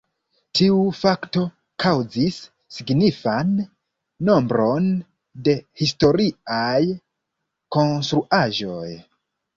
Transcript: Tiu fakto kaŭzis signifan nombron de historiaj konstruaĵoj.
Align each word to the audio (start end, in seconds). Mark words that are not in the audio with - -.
Tiu 0.59 0.77
fakto 0.99 1.41
kaŭzis 1.83 2.39
signifan 2.77 3.53
nombron 4.31 4.87
de 5.49 5.55
historiaj 5.83 6.83
konstruaĵoj. 7.77 8.89